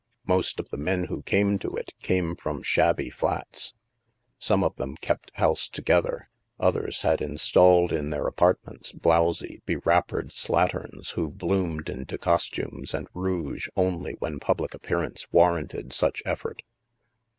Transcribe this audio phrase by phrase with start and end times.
[0.25, 3.75] Most of the men who came to it came from shabby flats.
[4.39, 6.27] Some of them kept house together;
[6.59, 12.95] others had installed in their apartments blowsy be wrap pered slatterns who bloomed into costumes
[12.95, 16.63] and rouge only when public appearance warranted such effort.